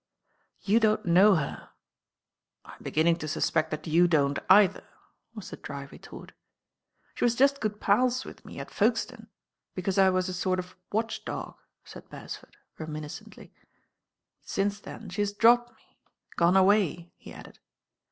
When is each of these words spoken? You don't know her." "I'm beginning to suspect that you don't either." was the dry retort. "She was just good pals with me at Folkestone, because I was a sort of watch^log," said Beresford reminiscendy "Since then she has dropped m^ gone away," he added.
You 0.61 0.79
don't 0.79 1.05
know 1.05 1.35
her." 1.35 1.69
"I'm 2.65 2.81
beginning 2.81 3.17
to 3.17 3.27
suspect 3.27 3.69
that 3.69 3.85
you 3.85 4.07
don't 4.07 4.39
either." 4.49 4.83
was 5.35 5.51
the 5.51 5.57
dry 5.57 5.83
retort. 5.91 6.31
"She 7.13 7.23
was 7.23 7.35
just 7.35 7.59
good 7.61 7.79
pals 7.79 8.25
with 8.25 8.43
me 8.43 8.57
at 8.57 8.71
Folkestone, 8.71 9.27
because 9.75 9.99
I 9.99 10.09
was 10.09 10.27
a 10.27 10.33
sort 10.33 10.57
of 10.57 10.75
watch^log," 10.91 11.53
said 11.85 12.09
Beresford 12.09 12.57
reminiscendy 12.79 13.51
"Since 14.41 14.79
then 14.79 15.07
she 15.11 15.21
has 15.21 15.33
dropped 15.33 15.69
m^ 15.69 15.75
gone 16.35 16.57
away," 16.57 17.11
he 17.15 17.31
added. 17.31 17.59